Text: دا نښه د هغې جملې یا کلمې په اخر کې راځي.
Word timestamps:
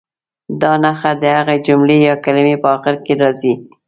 دا 0.61 0.71
نښه 0.83 1.11
د 1.21 1.23
هغې 1.37 1.57
جملې 1.67 1.97
یا 2.07 2.15
کلمې 2.25 2.55
په 2.63 2.67
اخر 2.75 2.95
کې 3.05 3.13
راځي. 3.21 3.53